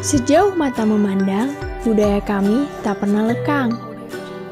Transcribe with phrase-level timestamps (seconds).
[0.00, 1.52] Sejauh mata memandang,
[1.84, 3.76] budaya kami tak pernah lekang.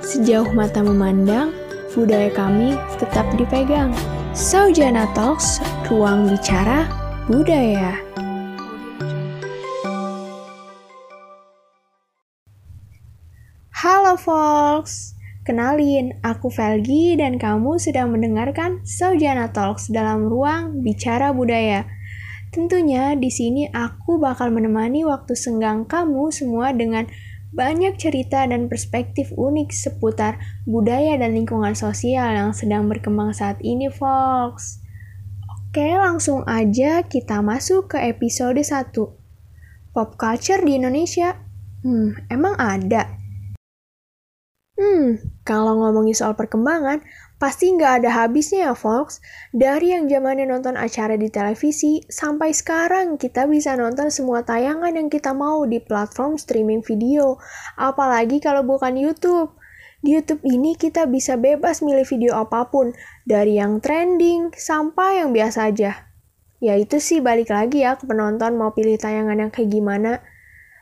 [0.04, 1.56] Sejauh mata memandang,
[1.96, 3.88] budaya kami tetap dipegang.
[4.36, 5.56] Saujana Talks,
[5.88, 6.84] ruang bicara
[7.32, 7.96] budaya.
[13.72, 15.16] Halo folks,
[15.48, 21.88] kenalin aku Velgi dan kamu sedang mendengarkan Saujana Talks dalam ruang bicara budaya.
[22.48, 27.04] Tentunya di sini aku bakal menemani waktu senggang kamu semua dengan
[27.48, 30.36] banyak cerita dan perspektif unik seputar
[30.68, 34.84] budaya dan lingkungan sosial yang sedang berkembang saat ini, folks.
[35.48, 38.92] Oke, langsung aja kita masuk ke episode 1.
[39.92, 41.36] Pop culture di Indonesia.
[41.84, 43.16] Hmm, emang ada?
[44.78, 47.02] Hmm, kalau ngomongin soal perkembangan,
[47.38, 49.22] pasti nggak ada habisnya ya, folks.
[49.54, 55.08] Dari yang zamannya nonton acara di televisi, sampai sekarang kita bisa nonton semua tayangan yang
[55.08, 57.38] kita mau di platform streaming video.
[57.78, 59.54] Apalagi kalau bukan YouTube.
[59.98, 62.94] Di YouTube ini kita bisa bebas milih video apa pun,
[63.26, 66.06] dari yang trending sampai yang biasa aja.
[66.58, 70.22] Ya itu sih balik lagi ya ke penonton mau pilih tayangan yang kayak gimana.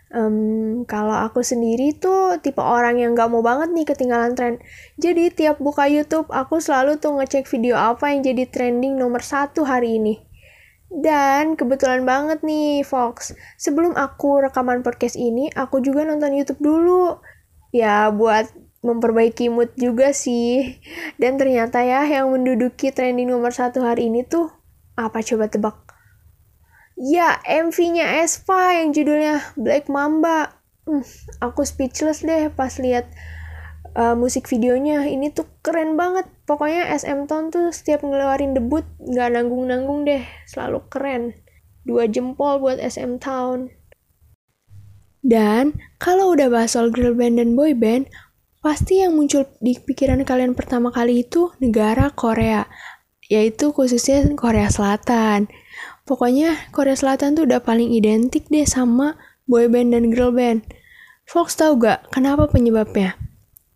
[0.06, 4.62] Um, kalau aku sendiri tuh tipe orang yang gak mau banget nih ketinggalan tren.
[5.02, 9.66] Jadi tiap buka YouTube aku selalu tuh ngecek video apa yang jadi trending nomor satu
[9.66, 10.22] hari ini.
[10.86, 17.18] Dan kebetulan banget nih Fox, sebelum aku rekaman podcast ini, aku juga nonton YouTube dulu.
[17.74, 18.46] Ya buat
[18.86, 20.78] memperbaiki mood juga sih.
[21.18, 24.54] Dan ternyata ya yang menduduki trending nomor satu hari ini tuh
[24.94, 25.85] apa coba tebak?
[26.96, 30.56] Ya, MV-nya Espa yang judulnya Black Mamba.
[30.88, 31.04] Hmm,
[31.44, 33.04] aku speechless deh pas lihat
[33.92, 35.04] uh, musik videonya.
[35.04, 36.24] Ini tuh keren banget.
[36.48, 40.24] Pokoknya SM Town tuh setiap ngeluarin debut nggak nanggung-nanggung deh.
[40.48, 41.36] Selalu keren.
[41.84, 43.68] Dua jempol buat SM Town.
[45.20, 48.08] Dan kalau udah bahas soal girl band dan boy band,
[48.64, 52.64] pasti yang muncul di pikiran kalian pertama kali itu negara Korea,
[53.28, 55.50] yaitu khususnya Korea Selatan.
[56.06, 59.18] Pokoknya Korea Selatan tuh udah paling identik deh sama
[59.50, 60.62] boy band dan girl band.
[61.26, 63.18] Fox tahu gak kenapa penyebabnya?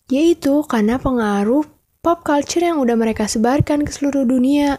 [0.06, 1.66] Yaitu karena pengaruh
[2.00, 4.78] pop culture yang udah mereka sebarkan ke seluruh dunia.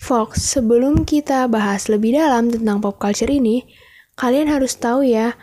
[0.00, 3.68] Fox, sebelum kita bahas lebih dalam tentang pop culture ini,
[4.16, 5.36] kalian harus tahu ya,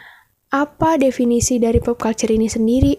[0.49, 2.95] apa definisi dari pop culture ini sendiri.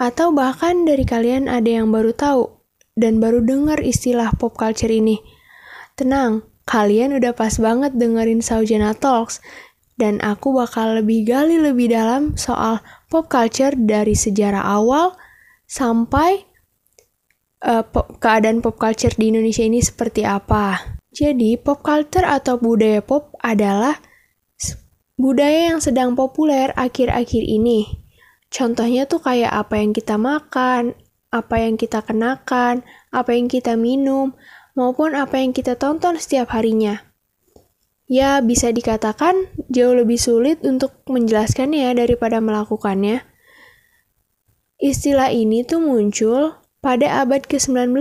[0.00, 2.50] Atau bahkan dari kalian ada yang baru tahu
[2.96, 5.22] dan baru dengar istilah pop culture ini.
[5.94, 9.38] Tenang, Kalian udah pas banget dengerin Saujana Talks,
[9.96, 15.16] dan aku bakal lebih gali lebih dalam soal pop culture dari sejarah awal
[15.64, 16.44] sampai
[17.64, 20.98] uh, pop, keadaan pop culture di Indonesia ini seperti apa.
[21.16, 23.96] Jadi, pop culture atau budaya pop adalah
[25.16, 27.88] budaya yang sedang populer akhir-akhir ini.
[28.52, 30.92] Contohnya tuh kayak apa yang kita makan,
[31.32, 34.36] apa yang kita kenakan, apa yang kita minum,
[34.76, 37.02] maupun apa yang kita tonton setiap harinya.
[38.06, 43.26] Ya, bisa dikatakan jauh lebih sulit untuk menjelaskannya daripada melakukannya.
[44.78, 47.98] Istilah ini tuh muncul pada abad ke-19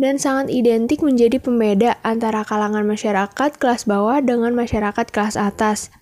[0.00, 5.94] dan sangat identik menjadi pembeda antara kalangan masyarakat kelas bawah dengan masyarakat kelas atas.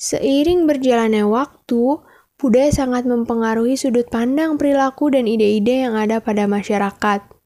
[0.00, 2.00] Seiring berjalannya waktu,
[2.40, 7.39] budaya sangat mempengaruhi sudut pandang perilaku dan ide-ide yang ada pada masyarakat.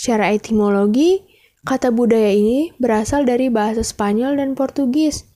[0.00, 1.20] Secara etimologi,
[1.68, 5.28] kata budaya ini berasal dari bahasa Spanyol dan Portugis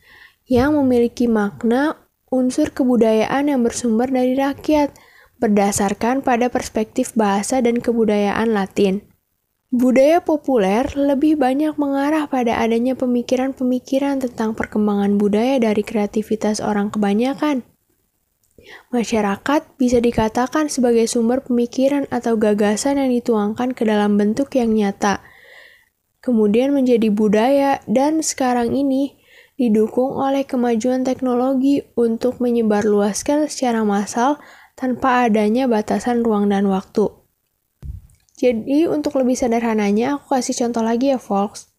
[0.49, 2.01] yang memiliki makna
[2.33, 4.97] unsur kebudayaan yang bersumber dari rakyat
[5.37, 9.05] berdasarkan pada perspektif bahasa dan kebudayaan Latin.
[9.69, 17.69] Budaya populer lebih banyak mengarah pada adanya pemikiran-pemikiran tentang perkembangan budaya dari kreativitas orang kebanyakan.
[18.93, 25.21] Masyarakat bisa dikatakan sebagai sumber pemikiran atau gagasan yang dituangkan ke dalam bentuk yang nyata,
[26.25, 29.21] kemudian menjadi budaya, dan sekarang ini
[29.55, 34.43] didukung oleh kemajuan teknologi untuk menyebarluaskan secara massal
[34.75, 37.07] tanpa adanya batasan ruang dan waktu.
[38.35, 41.71] Jadi, untuk lebih sederhananya, aku kasih contoh lagi ya, folks.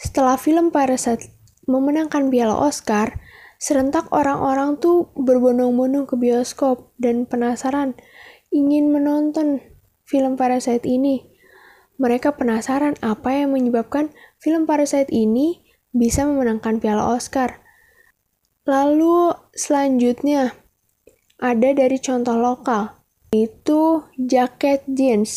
[0.00, 1.36] Setelah film Parasite
[1.68, 3.20] memenangkan piala Oscar,
[3.56, 7.96] Serentak orang-orang tuh berbondong-bondong ke bioskop dan penasaran
[8.52, 9.64] ingin menonton
[10.04, 11.24] film Parasite ini.
[11.96, 15.64] Mereka penasaran apa yang menyebabkan film Parasite ini
[15.96, 17.64] bisa memenangkan piala Oscar.
[18.68, 20.52] Lalu selanjutnya
[21.40, 22.96] ada dari contoh lokal
[23.32, 25.32] itu jaket jeans.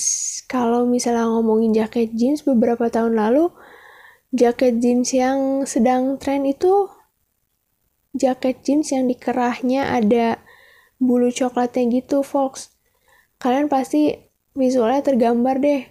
[0.46, 3.52] Kalau misalnya ngomongin jaket jeans beberapa tahun lalu,
[4.36, 6.88] jaket jeans yang sedang tren itu
[8.20, 10.44] jaket jeans yang di kerahnya ada
[11.00, 12.76] bulu coklatnya gitu, folks.
[13.40, 14.20] Kalian pasti
[14.52, 15.88] visualnya tergambar deh.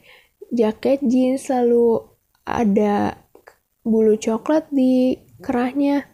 [0.53, 2.05] Jaket jeans selalu
[2.45, 3.17] ada
[3.81, 6.05] bulu coklat di kerahnya.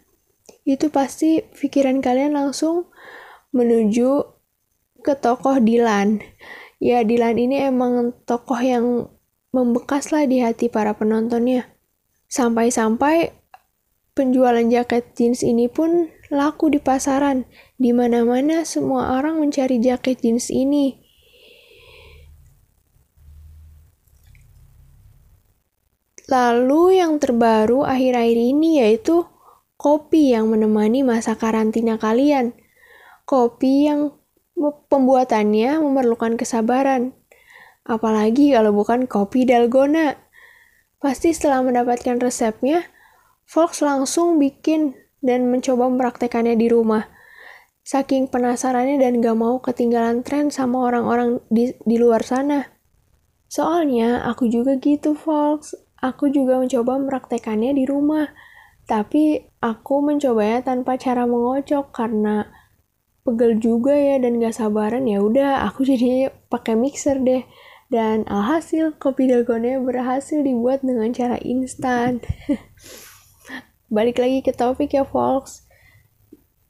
[0.63, 2.87] Itu pasti pikiran kalian langsung
[3.51, 4.23] menuju
[5.03, 6.23] ke tokoh Dilan.
[6.79, 9.11] Ya, Dilan ini emang tokoh yang
[9.55, 11.71] membekas lah di hati para penontonnya.
[12.27, 13.31] Sampai-sampai
[14.15, 17.43] penjualan jaket jeans ini pun laku di pasaran.
[17.75, 21.03] Di mana-mana semua orang mencari jaket jeans ini.
[26.25, 29.29] Lalu yang terbaru akhir-akhir ini yaitu
[29.77, 32.57] kopi yang menemani masa karantina kalian.
[33.29, 34.15] Kopi yang
[34.89, 37.13] pembuatannya memerlukan kesabaran.
[37.85, 40.17] Apalagi kalau bukan kopi dalgona.
[40.97, 42.89] Pasti setelah mendapatkan resepnya,
[43.45, 47.05] Fox langsung bikin dan mencoba mempraktekannya di rumah.
[47.85, 52.65] Saking penasarannya dan gak mau ketinggalan tren sama orang-orang di, di luar sana.
[53.45, 55.77] Soalnya aku juga gitu, Fox.
[56.01, 58.33] Aku juga mencoba mempraktekannya di rumah.
[58.89, 62.49] Tapi aku mencobanya tanpa cara mengocok karena
[63.25, 67.45] pegel juga ya dan gak sabaran ya udah aku jadi pakai mixer deh
[67.85, 72.17] dan alhasil, kopi dalgona berhasil dibuat dengan cara instan.
[73.91, 75.65] Balik lagi ke topik ya, folks.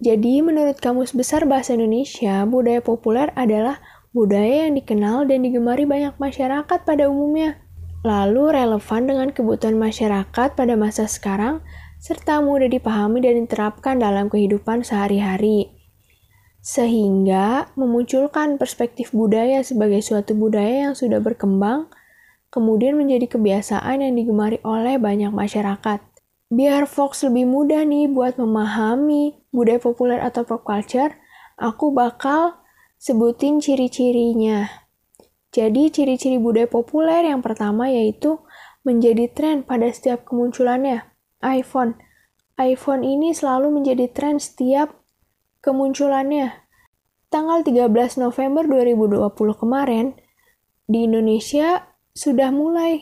[0.03, 3.79] Jadi, menurut Kamus Besar Bahasa Indonesia, budaya populer adalah
[4.11, 7.59] budaya yang dikenal dan digemari banyak masyarakat pada umumnya.
[8.03, 11.63] Lalu relevan dengan kebutuhan masyarakat pada masa sekarang,
[12.03, 15.75] serta mudah dipahami dan diterapkan dalam kehidupan sehari-hari
[16.65, 21.93] sehingga memunculkan perspektif budaya sebagai suatu budaya yang sudah berkembang,
[22.49, 26.14] kemudian menjadi kebiasaan yang digemari oleh banyak masyarakat.
[26.53, 31.17] Biar Fox lebih mudah nih buat memahami budaya populer atau pop culture,
[31.57, 32.61] aku bakal
[33.01, 34.69] sebutin ciri-cirinya.
[35.49, 38.43] Jadi ciri-ciri budaya populer yang pertama yaitu
[38.85, 41.09] menjadi tren pada setiap kemunculannya.
[41.41, 41.97] iPhone.
[42.61, 45.01] iPhone ini selalu menjadi tren setiap
[45.65, 46.65] kemunculannya.
[47.33, 50.13] Tanggal 13 November 2020 kemarin,
[50.85, 53.01] di Indonesia sudah mulai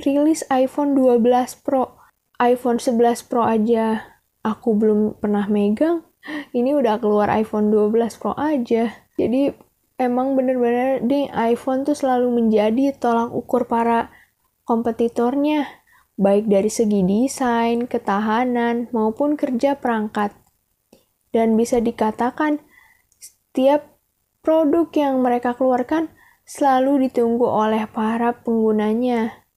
[0.00, 1.20] rilis iPhone 12
[1.60, 1.97] Pro.
[2.38, 4.02] iPhone 11 Pro aja
[4.46, 6.06] aku belum pernah megang,
[6.54, 8.94] ini udah keluar iPhone 12 Pro aja.
[9.18, 9.50] Jadi
[9.98, 14.14] emang bener-bener nih iPhone tuh selalu menjadi tolak ukur para
[14.62, 15.66] kompetitornya,
[16.14, 20.30] baik dari segi desain, ketahanan, maupun kerja perangkat
[21.34, 22.62] dan bisa dikatakan
[23.18, 23.98] setiap
[24.40, 26.08] produk yang mereka keluarkan
[26.48, 29.47] selalu ditunggu oleh para penggunanya.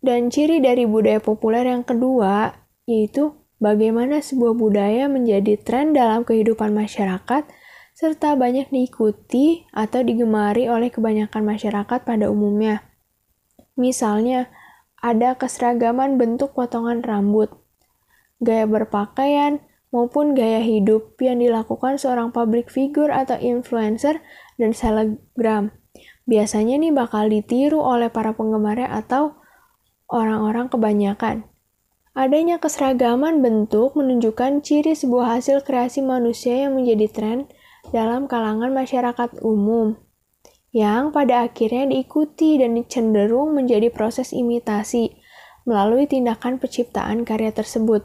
[0.00, 2.56] Dan ciri dari budaya populer yang kedua
[2.88, 7.44] yaitu bagaimana sebuah budaya menjadi tren dalam kehidupan masyarakat
[7.92, 12.80] serta banyak diikuti atau digemari oleh kebanyakan masyarakat pada umumnya.
[13.76, 14.48] Misalnya,
[15.04, 17.52] ada keseragaman bentuk potongan rambut,
[18.40, 19.60] gaya berpakaian,
[19.90, 24.22] maupun gaya hidup yang dilakukan seorang public figure atau influencer
[24.56, 25.74] dan selebgram.
[26.24, 29.39] Biasanya nih bakal ditiru oleh para penggemarnya atau
[30.10, 31.46] orang-orang kebanyakan.
[32.12, 37.38] Adanya keseragaman bentuk menunjukkan ciri sebuah hasil kreasi manusia yang menjadi tren
[37.94, 39.94] dalam kalangan masyarakat umum,
[40.74, 45.14] yang pada akhirnya diikuti dan cenderung menjadi proses imitasi
[45.62, 48.02] melalui tindakan penciptaan karya tersebut.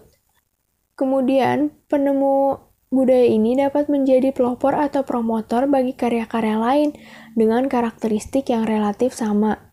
[0.94, 2.62] Kemudian, penemu
[2.94, 6.90] budaya ini dapat menjadi pelopor atau promotor bagi karya-karya lain
[7.34, 9.65] dengan karakteristik yang relatif sama.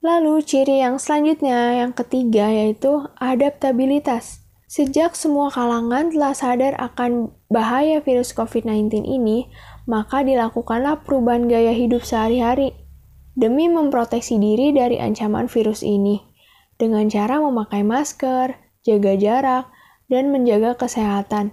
[0.00, 4.40] Lalu, ciri yang selanjutnya, yang ketiga, yaitu adaptabilitas.
[4.64, 9.52] Sejak semua kalangan telah sadar akan bahaya virus COVID-19 ini,
[9.84, 12.72] maka dilakukanlah perubahan gaya hidup sehari-hari
[13.34, 16.22] demi memproteksi diri dari ancaman virus ini
[16.80, 19.64] dengan cara memakai masker, jaga jarak,
[20.08, 21.52] dan menjaga kesehatan.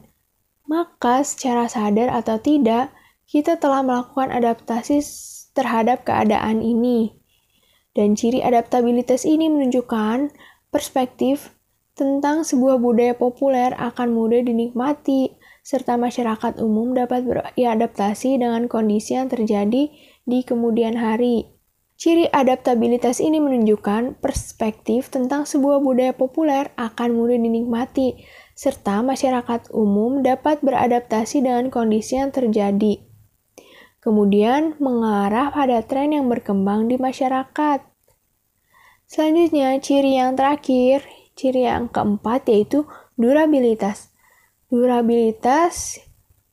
[0.72, 2.96] Maka secara sadar atau tidak,
[3.28, 5.04] kita telah melakukan adaptasi
[5.52, 7.20] terhadap keadaan ini.
[7.98, 10.30] Dan ciri adaptabilitas ini menunjukkan
[10.70, 11.58] perspektif
[11.98, 15.34] tentang sebuah budaya populer akan mudah dinikmati,
[15.66, 19.90] serta masyarakat umum dapat beradaptasi dengan kondisi yang terjadi
[20.30, 21.50] di kemudian hari.
[21.98, 28.22] Ciri adaptabilitas ini menunjukkan perspektif tentang sebuah budaya populer akan mudah dinikmati,
[28.54, 33.02] serta masyarakat umum dapat beradaptasi dengan kondisi yang terjadi.
[33.98, 37.87] Kemudian, mengarah pada tren yang berkembang di masyarakat.
[39.08, 41.08] Selanjutnya, ciri yang terakhir,
[41.40, 42.84] ciri yang keempat yaitu
[43.16, 44.12] durabilitas.
[44.68, 46.04] Durabilitas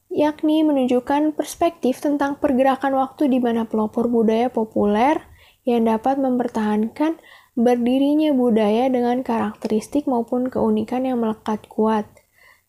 [0.07, 5.19] yakni menunjukkan perspektif tentang pergerakan waktu di mana pelopor budaya populer
[5.67, 7.19] yang dapat mempertahankan
[7.59, 12.07] berdirinya budaya dengan karakteristik maupun keunikan yang melekat kuat,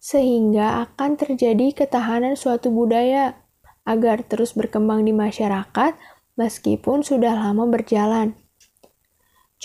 [0.02, 3.38] sehingga akan terjadi ketahanan suatu budaya
[3.86, 5.94] agar terus berkembang di masyarakat
[6.38, 8.45] meskipun sudah lama berjalan.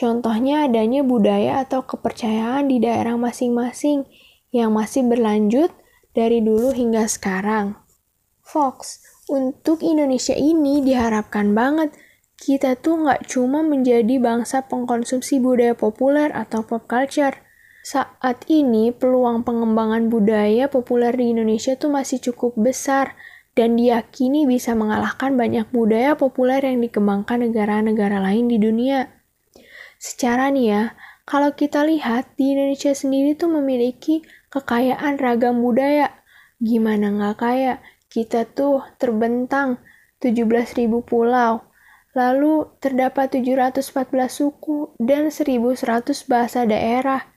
[0.00, 4.08] Contohnya adanya budaya atau kepercayaan di daerah masing-masing
[4.48, 5.68] yang masih berlanjut
[6.16, 7.76] dari dulu hingga sekarang.
[8.40, 11.92] Fox, untuk Indonesia ini diharapkan banget
[12.40, 17.36] kita tuh nggak cuma menjadi bangsa pengkonsumsi budaya populer atau pop culture.
[17.84, 23.12] Saat ini peluang pengembangan budaya populer di Indonesia tuh masih cukup besar
[23.52, 29.19] dan diyakini bisa mengalahkan banyak budaya populer yang dikembangkan negara-negara lain di dunia.
[30.00, 30.82] Secara nih ya,
[31.28, 36.24] kalau kita lihat di Indonesia sendiri tuh memiliki kekayaan ragam budaya.
[36.56, 37.84] Gimana nggak kaya?
[38.08, 39.76] Kita tuh terbentang
[40.24, 41.68] 17.000 pulau.
[42.16, 43.84] Lalu terdapat 714
[44.26, 45.78] suku dan 1100
[46.26, 47.30] bahasa daerah.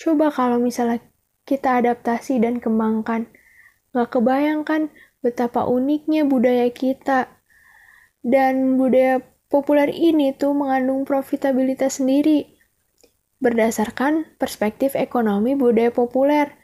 [0.00, 1.04] Coba kalau misalnya
[1.44, 3.28] kita adaptasi dan kembangkan.
[3.92, 4.88] Nggak kebayangkan
[5.20, 7.28] betapa uniknya budaya kita.
[8.24, 12.56] Dan budaya populer ini tuh mengandung profitabilitas sendiri
[13.42, 16.54] berdasarkan perspektif ekonomi budaya populer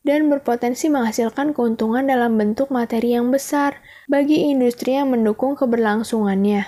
[0.00, 6.64] dan berpotensi menghasilkan keuntungan dalam bentuk materi yang besar bagi industri yang mendukung keberlangsungannya.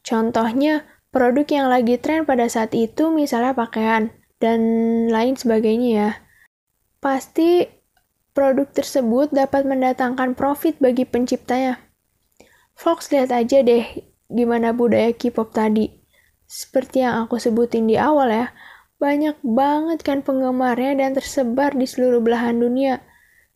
[0.00, 4.08] Contohnya, produk yang lagi tren pada saat itu misalnya pakaian
[4.40, 4.60] dan
[5.12, 6.10] lain sebagainya ya.
[7.04, 7.68] Pasti
[8.32, 11.76] produk tersebut dapat mendatangkan profit bagi penciptanya.
[12.72, 16.02] Fox lihat aja deh gimana budaya K-pop tadi
[16.52, 18.46] seperti yang aku sebutin di awal ya,
[19.00, 23.00] banyak banget kan penggemarnya dan tersebar di seluruh belahan dunia.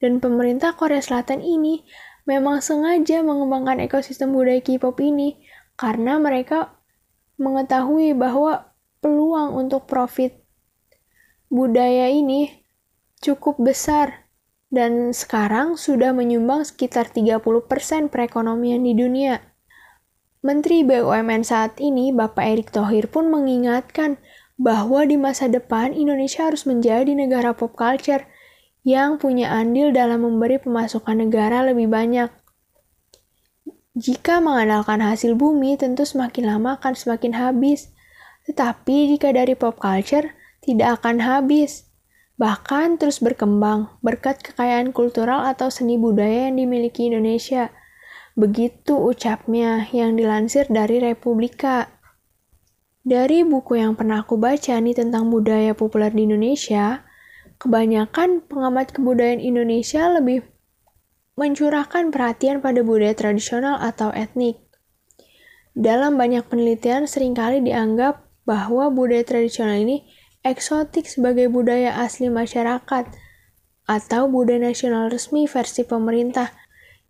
[0.01, 1.85] Dan pemerintah Korea Selatan ini
[2.25, 5.37] memang sengaja mengembangkan ekosistem budaya K-pop ini
[5.77, 6.81] karena mereka
[7.37, 8.73] mengetahui bahwa
[9.05, 10.33] peluang untuk profit
[11.53, 12.65] budaya ini
[13.21, 14.25] cukup besar
[14.73, 17.45] dan sekarang sudah menyumbang sekitar 30%
[18.09, 19.56] perekonomian di dunia.
[20.47, 24.15] Menteri BUMN saat ini, Bapak Erick Thohir pun mengingatkan
[24.55, 28.23] bahwa di masa depan Indonesia harus menjadi negara pop culture
[28.87, 32.31] yang punya andil dalam memberi pemasukan negara lebih banyak.
[33.99, 37.91] Jika mengandalkan hasil bumi, tentu semakin lama akan semakin habis.
[38.47, 40.31] Tetapi jika dari pop culture,
[40.63, 41.91] tidak akan habis.
[42.39, 47.67] Bahkan terus berkembang berkat kekayaan kultural atau seni budaya yang dimiliki Indonesia–
[48.37, 51.89] Begitu ucapnya yang dilansir dari Republika.
[53.01, 57.01] Dari buku yang pernah aku baca nih tentang budaya populer di Indonesia,
[57.57, 60.45] kebanyakan pengamat kebudayaan Indonesia lebih
[61.41, 64.61] mencurahkan perhatian pada budaya tradisional atau etnik.
[65.73, 70.05] Dalam banyak penelitian sering kali dianggap bahwa budaya tradisional ini
[70.45, 73.09] eksotik sebagai budaya asli masyarakat
[73.89, 76.53] atau budaya nasional resmi versi pemerintah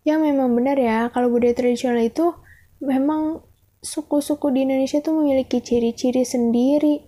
[0.07, 2.31] ya memang benar ya kalau budaya tradisional itu
[2.79, 3.43] memang
[3.83, 7.03] suku-suku di Indonesia tuh memiliki ciri-ciri sendiri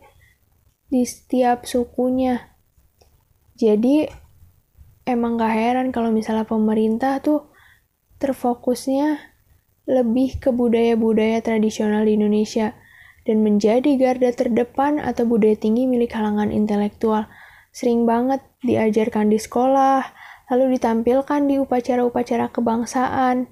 [0.91, 2.59] di setiap sukunya.
[3.55, 4.03] Jadi
[5.07, 7.47] emang gak heran kalau misalnya pemerintah tuh
[8.19, 9.15] terfokusnya
[9.87, 12.75] lebih ke budaya-budaya tradisional di Indonesia
[13.23, 17.31] dan menjadi garda terdepan atau budaya tinggi milik kalangan intelektual.
[17.71, 20.18] Sering banget diajarkan di sekolah,
[20.49, 23.49] lalu ditampilkan di upacara-upacara kebangsaan,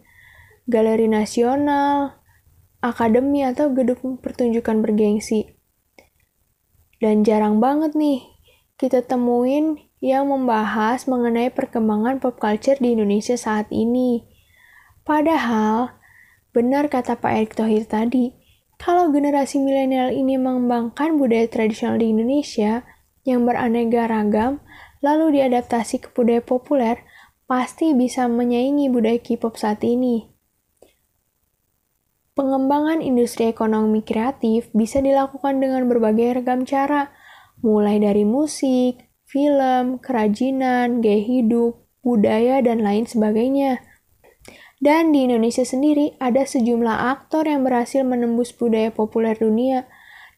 [0.65, 2.17] galeri nasional,
[2.81, 5.57] akademi atau gedung pertunjukan bergengsi.
[6.97, 8.25] Dan jarang banget nih
[8.77, 14.25] kita temuin yang membahas mengenai perkembangan pop culture di Indonesia saat ini.
[15.01, 15.97] Padahal,
[16.53, 18.33] benar kata Pak Erick Thohir tadi,
[18.77, 22.85] kalau generasi milenial ini mengembangkan budaya tradisional di Indonesia
[23.25, 24.61] yang beraneka ragam,
[25.01, 27.01] lalu diadaptasi ke budaya populer,
[27.47, 30.27] pasti bisa menyaingi budaya K-pop saat ini.
[32.37, 37.09] Pengembangan industri ekonomi kreatif bisa dilakukan dengan berbagai ragam cara,
[37.65, 43.81] mulai dari musik, film, kerajinan, gaya hidup, budaya, dan lain sebagainya.
[44.77, 49.89] Dan di Indonesia sendiri ada sejumlah aktor yang berhasil menembus budaya populer dunia.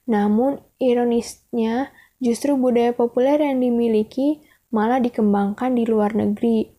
[0.08, 1.92] Namun ironisnya,
[2.24, 4.39] justru budaya populer yang dimiliki
[4.70, 6.70] malah dikembangkan di luar negeri.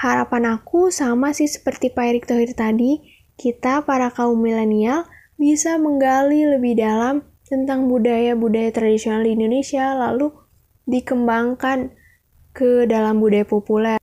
[0.00, 3.04] Harapan aku sama sih seperti Pak Erick Thohir tadi,
[3.36, 5.04] kita para kaum milenial
[5.36, 10.32] bisa menggali lebih dalam tentang budaya-budaya tradisional di Indonesia, lalu
[10.88, 11.92] dikembangkan
[12.56, 14.00] ke dalam budaya populer.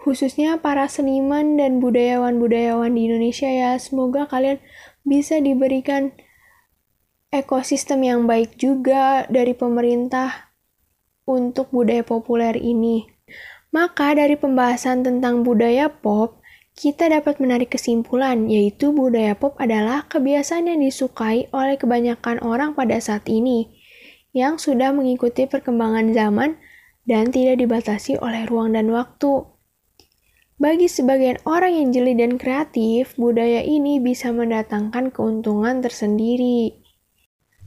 [0.00, 4.62] Khususnya para seniman dan budayawan-budayawan di Indonesia ya, semoga kalian
[5.04, 6.14] bisa diberikan
[7.30, 10.49] ekosistem yang baik juga dari pemerintah
[11.30, 13.06] untuk budaya populer ini.
[13.70, 16.42] Maka dari pembahasan tentang budaya pop,
[16.74, 22.98] kita dapat menarik kesimpulan, yaitu budaya pop adalah kebiasaan yang disukai oleh kebanyakan orang pada
[22.98, 23.70] saat ini,
[24.34, 26.58] yang sudah mengikuti perkembangan zaman
[27.06, 29.46] dan tidak dibatasi oleh ruang dan waktu.
[30.60, 36.84] Bagi sebagian orang yang jeli dan kreatif, budaya ini bisa mendatangkan keuntungan tersendiri.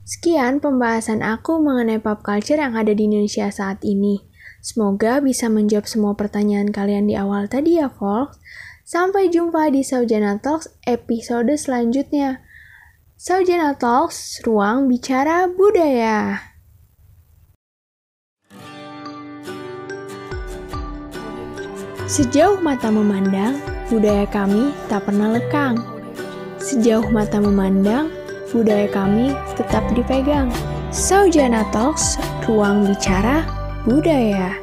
[0.04, 4.20] Sekian pembahasan aku mengenai pop culture yang ada di Indonesia saat ini.
[4.60, 8.36] Semoga bisa menjawab semua pertanyaan kalian di awal tadi ya, folks.
[8.84, 12.44] Sampai jumpa di Saujana Talks episode selanjutnya.
[13.16, 16.52] Saujana Talks, ruang bicara budaya.
[22.04, 23.56] Sejauh mata memandang,
[23.88, 25.80] budaya kami tak pernah lekang.
[26.60, 28.12] Sejauh mata memandang,
[28.54, 30.46] budaya kami tetap dipegang.
[30.94, 33.42] Saujana Talks, ruang bicara
[33.82, 34.54] budaya.